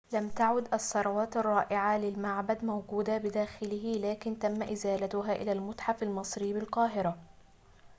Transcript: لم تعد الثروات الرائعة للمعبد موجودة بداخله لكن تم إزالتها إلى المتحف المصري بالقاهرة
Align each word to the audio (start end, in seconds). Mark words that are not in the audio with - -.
لم 0.13 0.29
تعد 0.29 0.73
الثروات 0.73 1.37
الرائعة 1.37 1.97
للمعبد 1.97 2.65
موجودة 2.65 3.17
بداخله 3.17 3.91
لكن 4.01 4.39
تم 4.39 4.61
إزالتها 4.63 5.31
إلى 5.35 5.51
المتحف 5.51 6.03
المصري 6.03 6.53
بالقاهرة 6.53 7.17